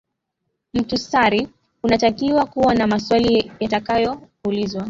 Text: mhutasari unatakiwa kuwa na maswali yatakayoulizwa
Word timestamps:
mhutasari 0.73 1.47
unatakiwa 1.83 2.45
kuwa 2.45 2.75
na 2.75 2.87
maswali 2.87 3.51
yatakayoulizwa 3.59 4.79